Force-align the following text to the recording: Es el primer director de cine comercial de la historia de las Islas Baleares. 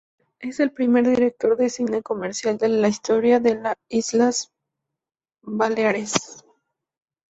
Es 0.39 0.59
el 0.59 0.71
primer 0.71 1.07
director 1.07 1.55
de 1.57 1.69
cine 1.69 2.01
comercial 2.01 2.57
de 2.57 2.69
la 2.69 2.87
historia 2.87 3.39
de 3.39 3.53
las 3.53 3.75
Islas 3.87 4.51
Baleares. 5.43 6.43